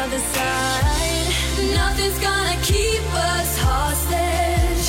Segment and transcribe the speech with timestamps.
[0.00, 1.28] other side.
[1.74, 4.86] Nothing's gonna keep us hostage.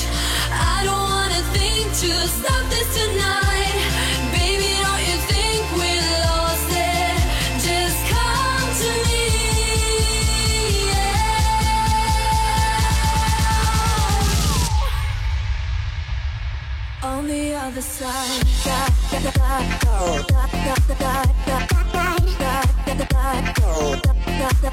[0.53, 3.80] I don't wanna think to stop this tonight.
[4.38, 5.91] Baby, don't you think we
[6.24, 7.20] lost it?
[7.68, 9.25] Just come to me.
[10.94, 11.10] Yeah.
[17.12, 18.46] On the other side.
[18.63, 18.91] Da,
[24.41, 24.71] Bye.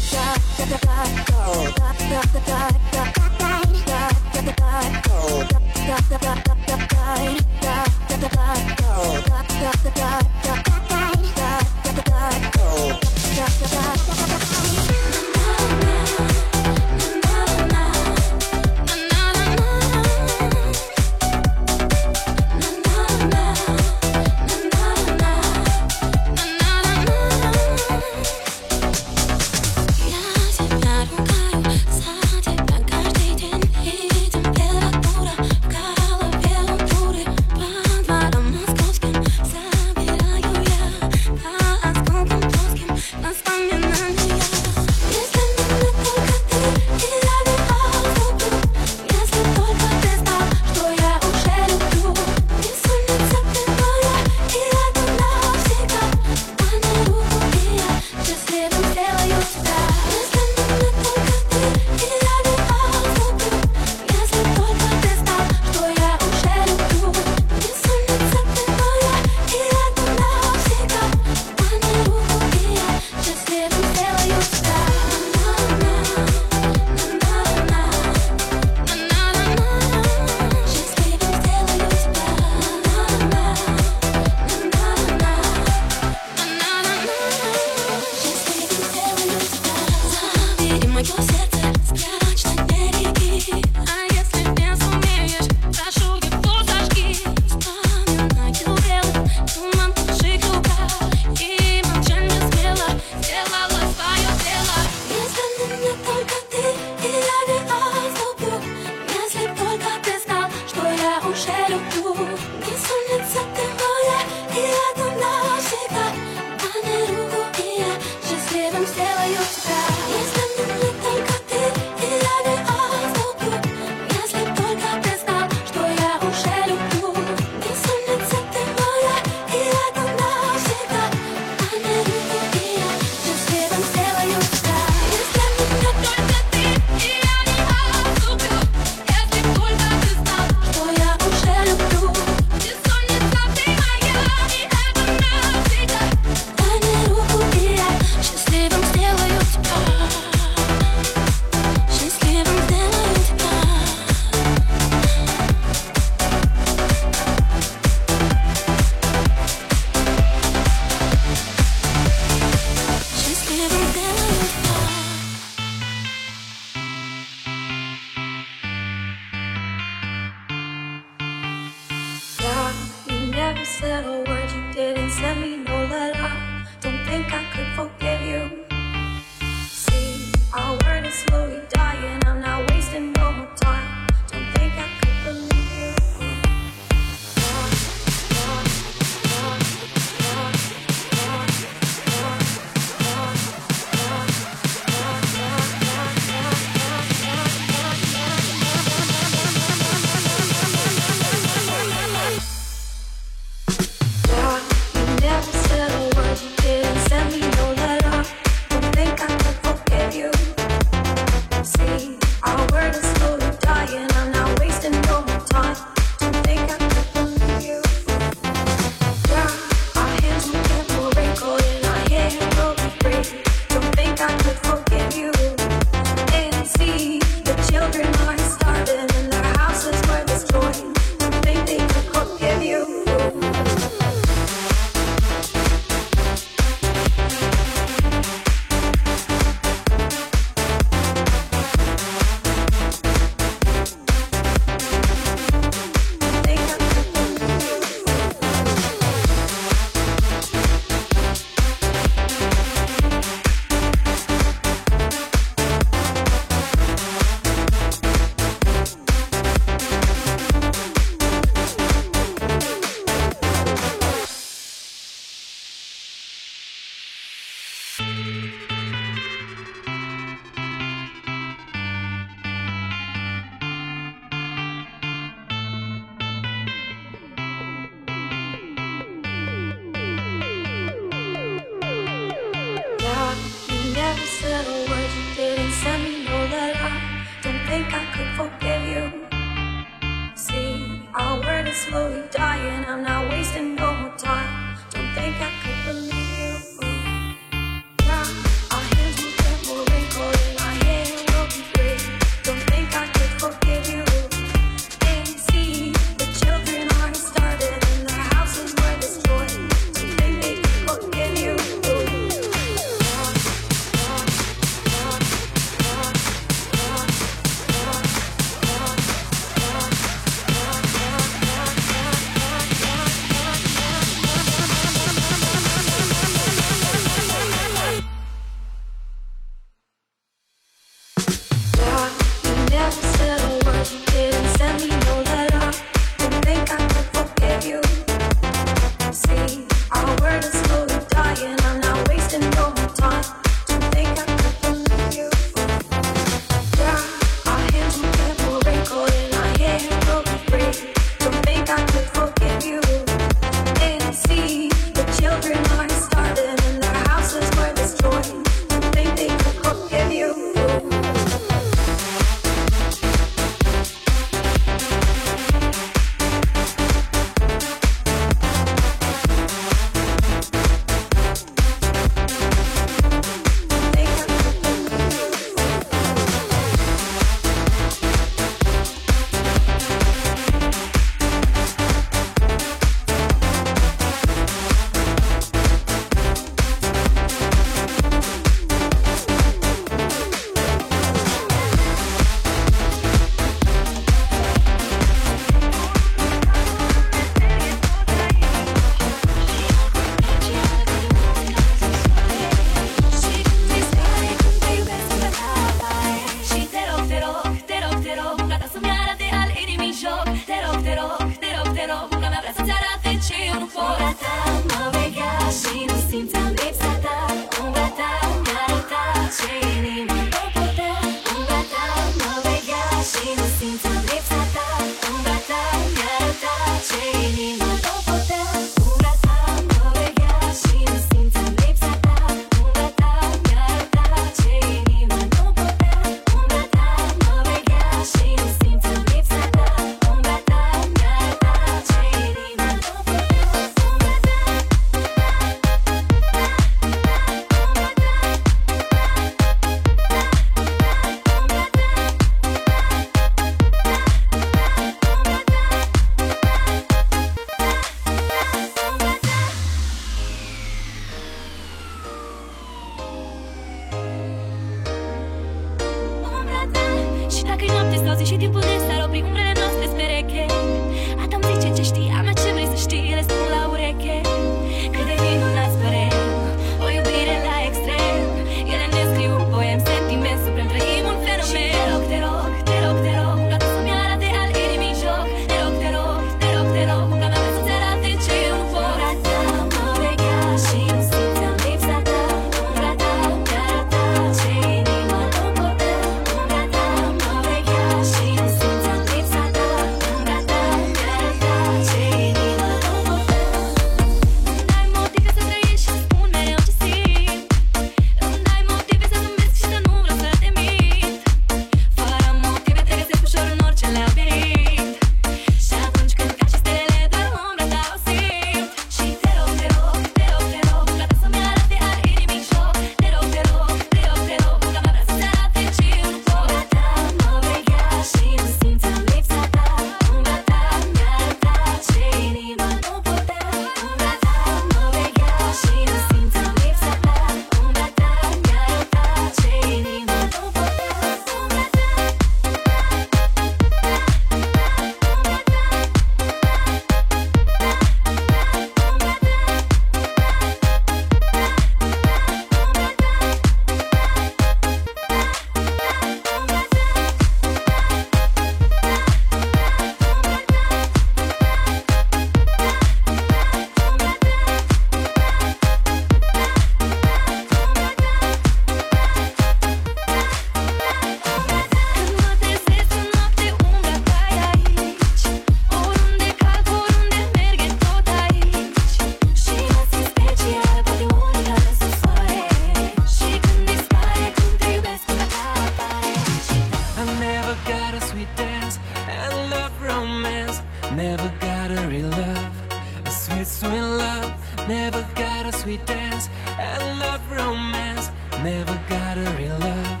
[598.44, 600.00] Never got a real love,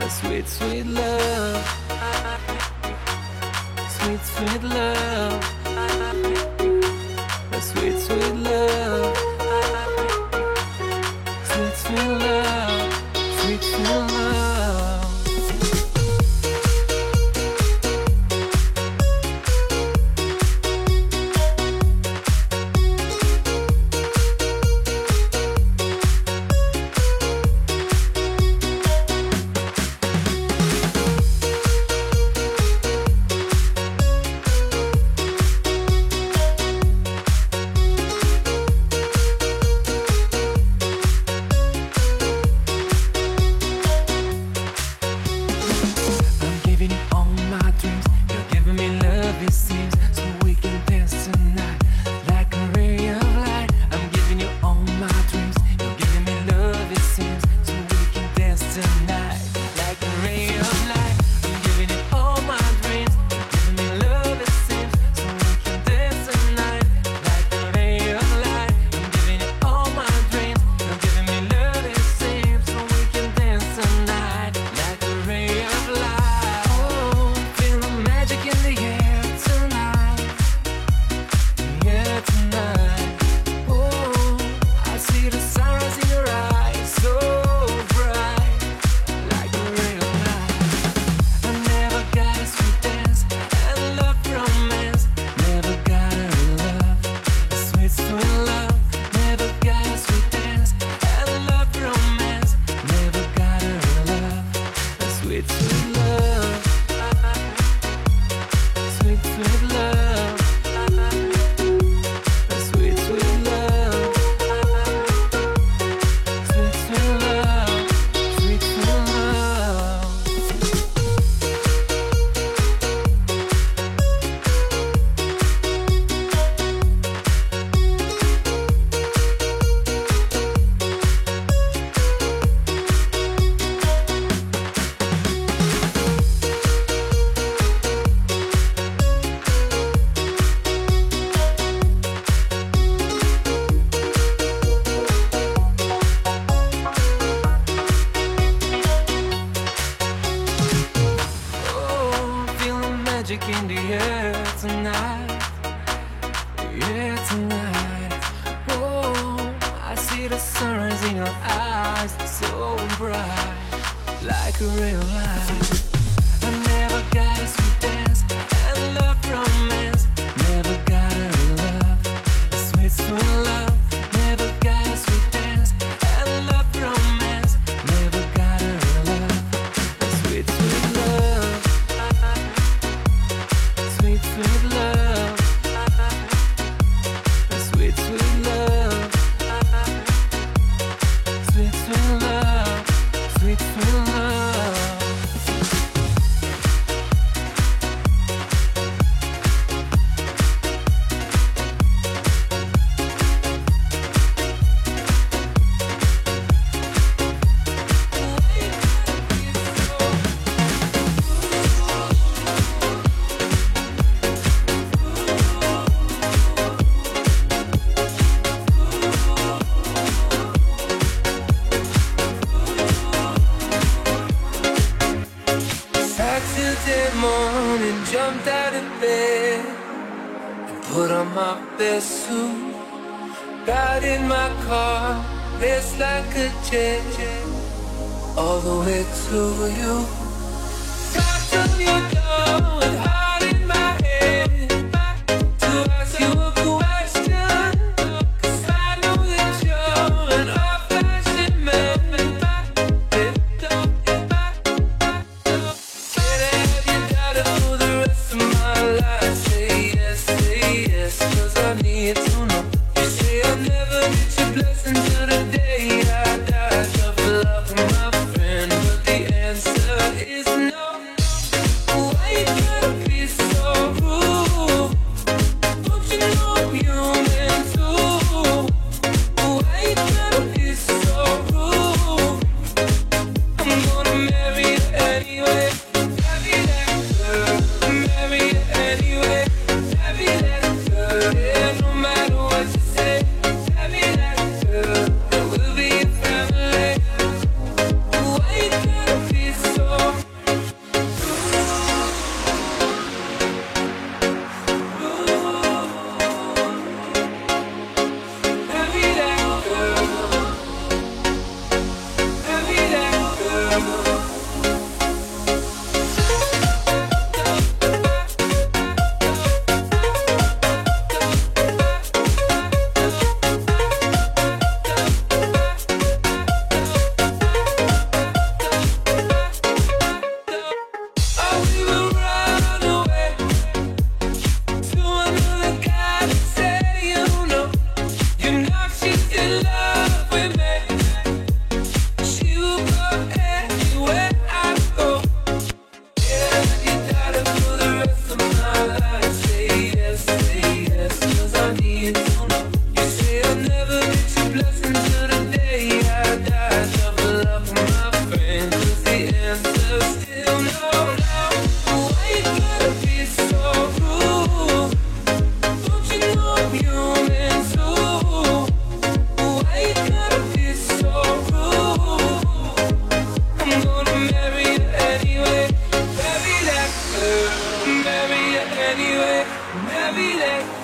[0.00, 1.64] a sweet, sweet love.
[3.90, 5.53] Sweet, sweet love.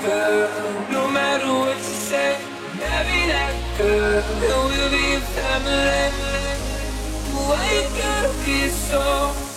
[0.03, 0.49] girl.
[0.91, 2.39] No matter what you say,
[2.79, 4.23] marry that girl.
[4.23, 6.11] And we'll be a family.
[7.35, 9.50] Why you gotta be so?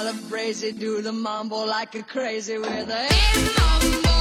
[0.00, 3.06] Calabrese, do the mambo like a crazy with a
[3.58, 4.19] mambo.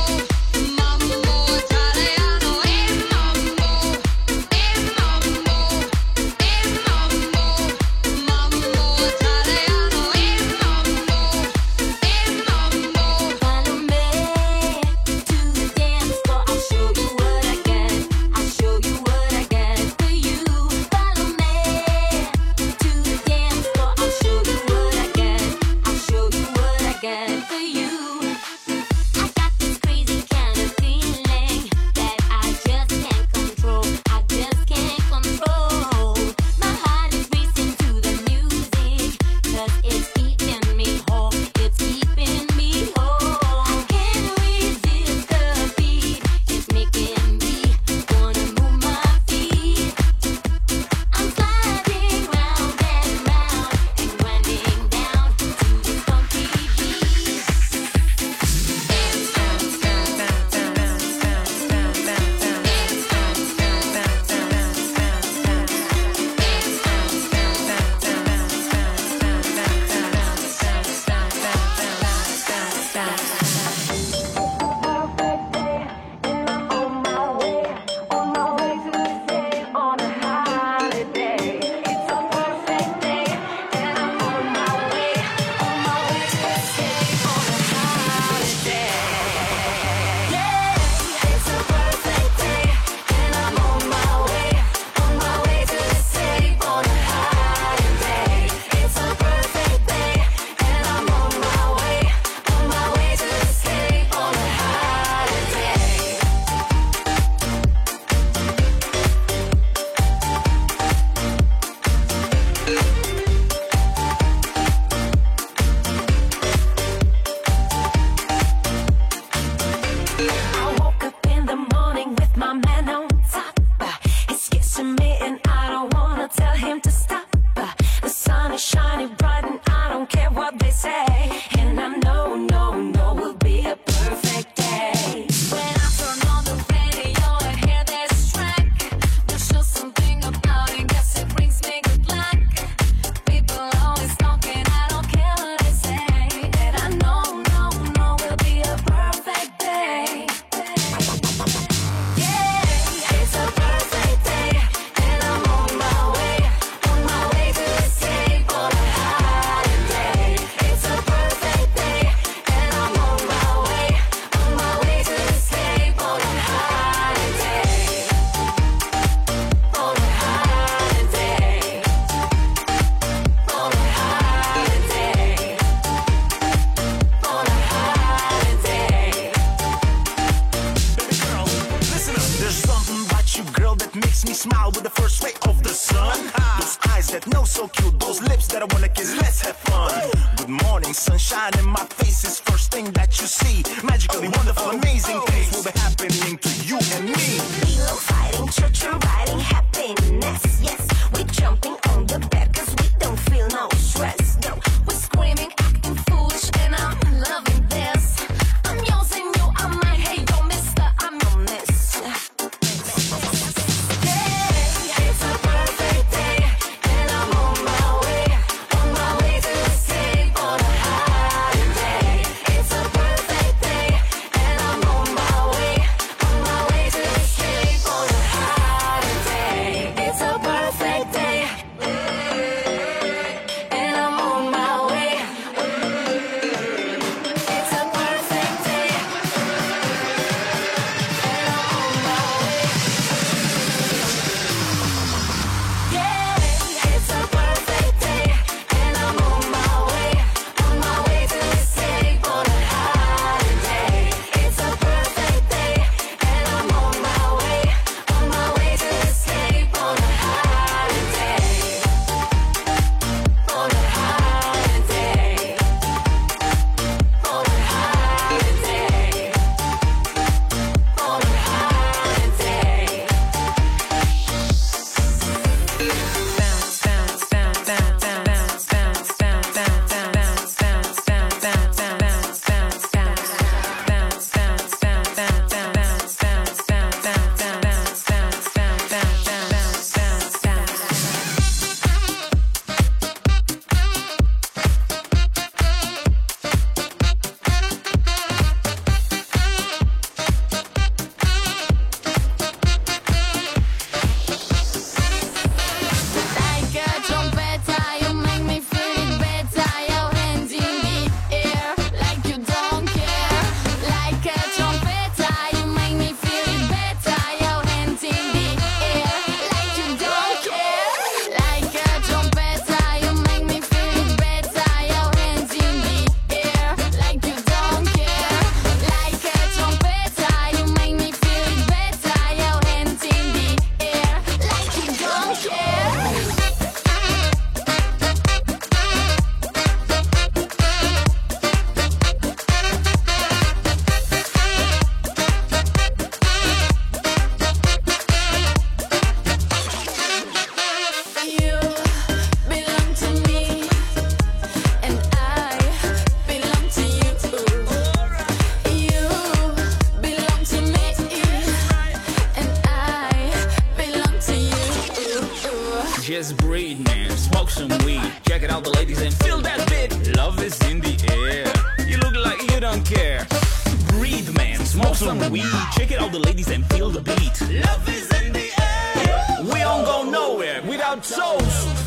[381.04, 381.79] souls.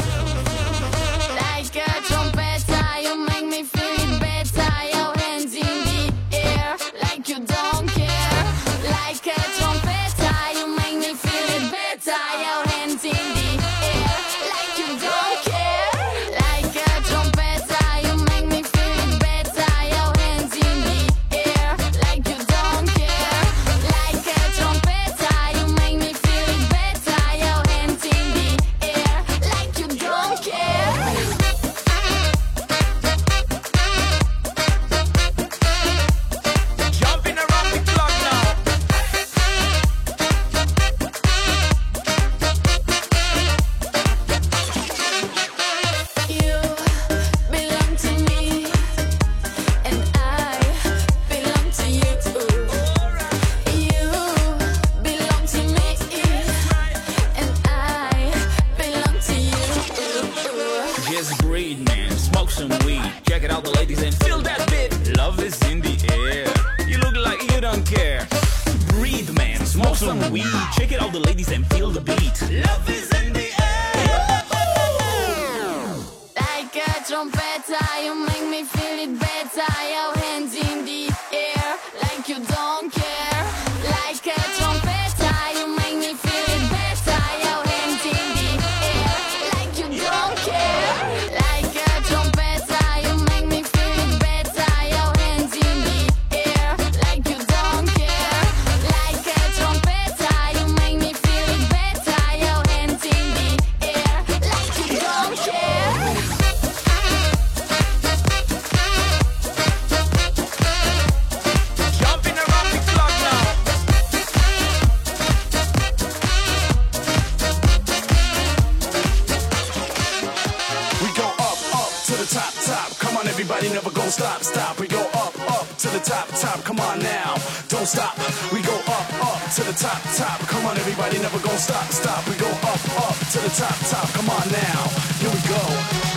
[123.94, 124.78] gon' stop, stop.
[124.78, 126.64] We go up, up to the top, top.
[126.64, 127.34] Come on now,
[127.68, 128.16] don't stop.
[128.52, 130.40] We go up, up to the top, top.
[130.48, 132.26] Come on, everybody, never gon' stop, stop.
[132.28, 134.08] We go up, up to the top, top.
[134.14, 134.88] Come on now,
[135.20, 136.11] here we go.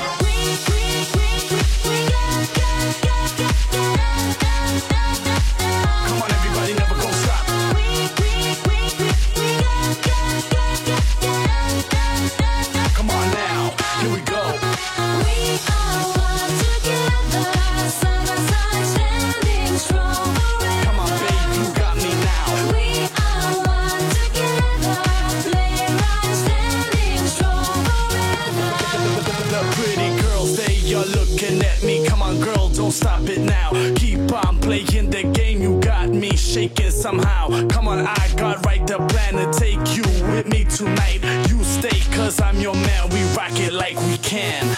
[37.05, 37.67] somehow.
[37.67, 40.01] Come on, I got right the plan to take you
[40.31, 41.21] with me tonight.
[41.47, 43.09] You stay, cause I'm your man.
[43.09, 44.75] We rock it like we can.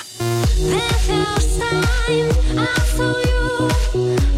[0.58, 1.24] There's no
[1.58, 4.37] time I saw you.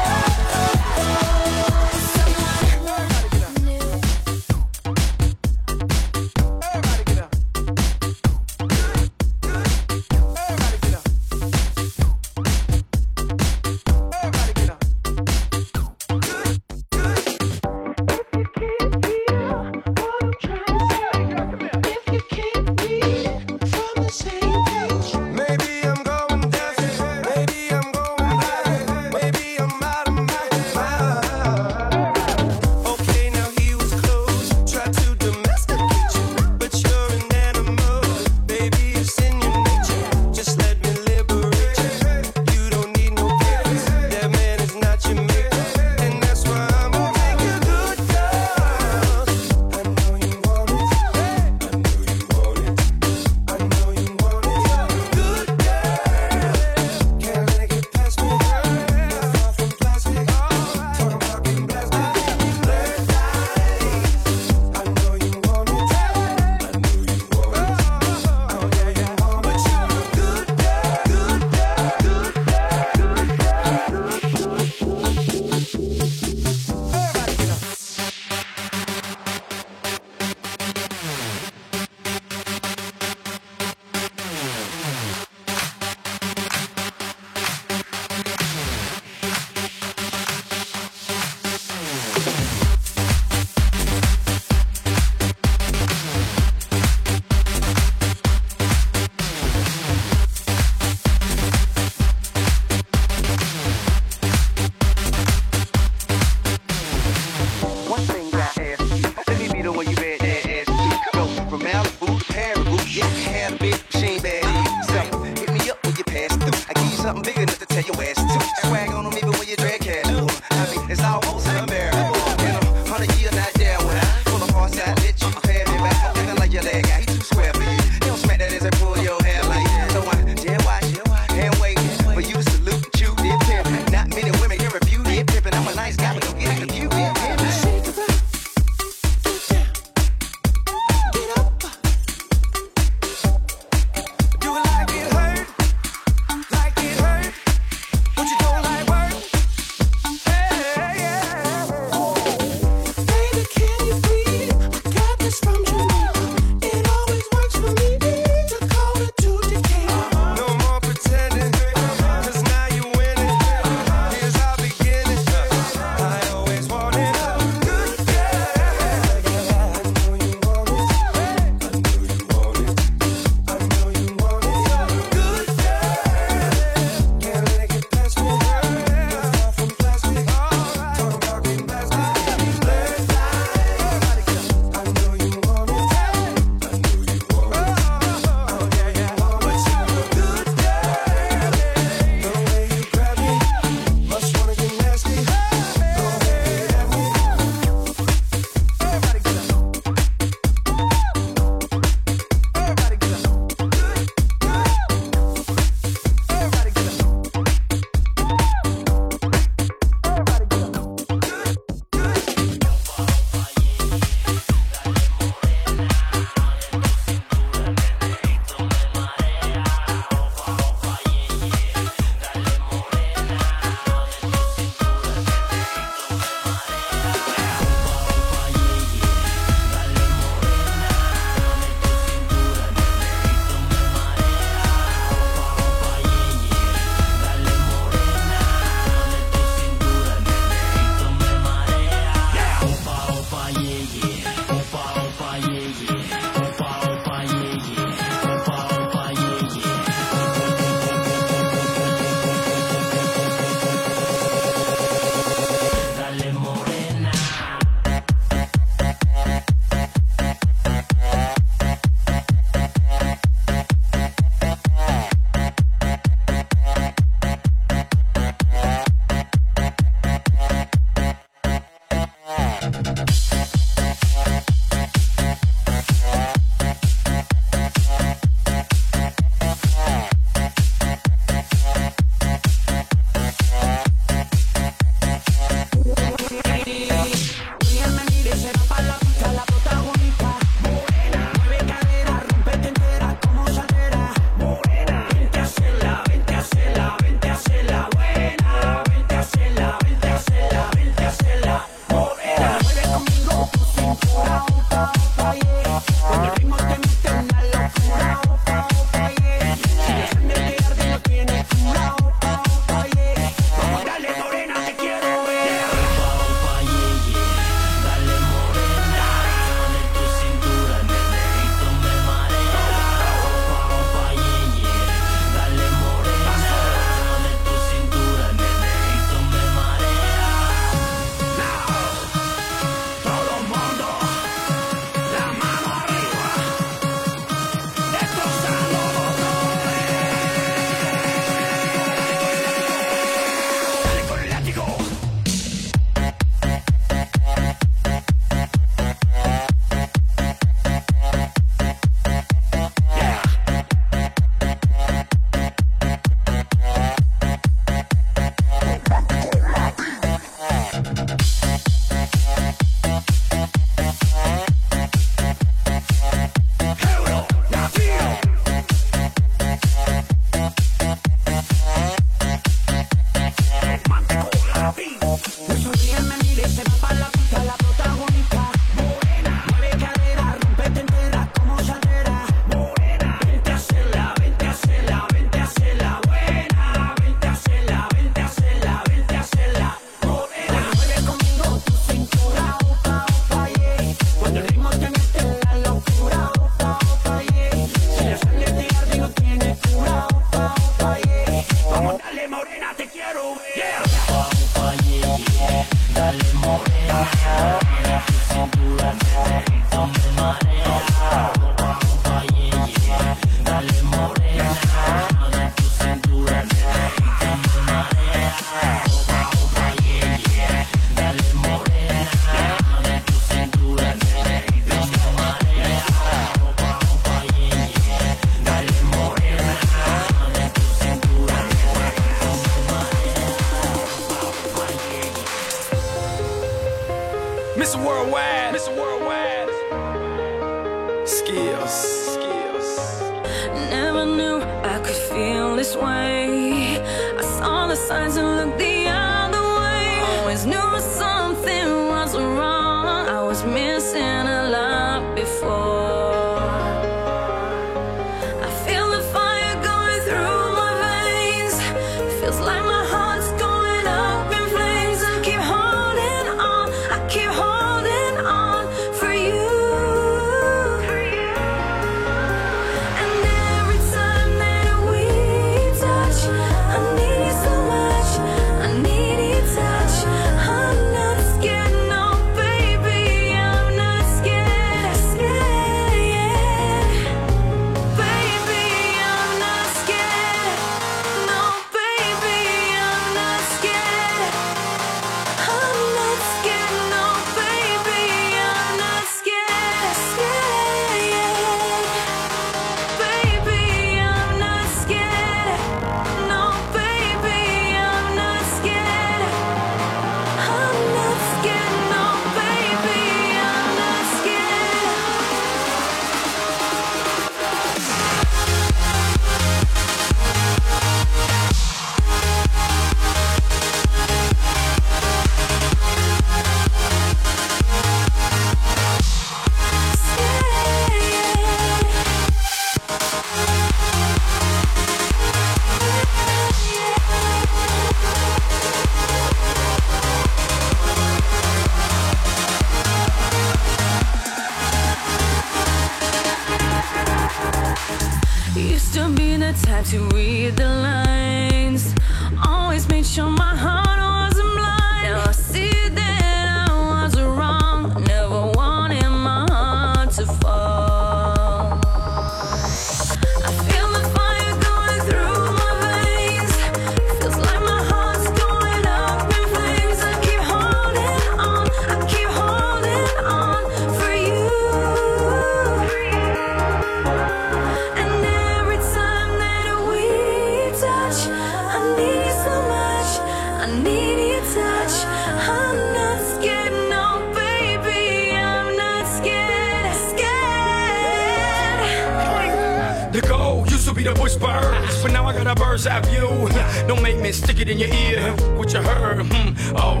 [595.76, 596.48] words I view.
[596.88, 598.32] Don't make me stick it in your ear.
[598.56, 599.26] What you heard?
[599.26, 599.76] Hmm.
[599.76, 600.00] Oh,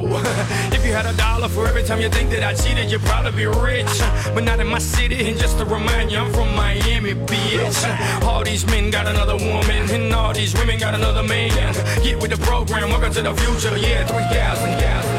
[0.72, 3.32] if you had a dollar for every time you think that I cheated, you'd probably
[3.32, 3.94] be rich.
[4.34, 5.28] But not in my city.
[5.28, 7.78] And just to remind you, I'm from Miami, bitch.
[8.22, 11.50] All these men got another woman, and all these women got another man.
[12.02, 12.88] Get with the program.
[12.90, 13.76] Welcome to the future.
[13.76, 15.15] Yeah, 3,000, 3,000.